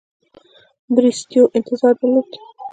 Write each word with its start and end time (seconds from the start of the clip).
بریسټو 0.93 1.41
انتظار 1.57 1.93
درلود. 1.99 2.29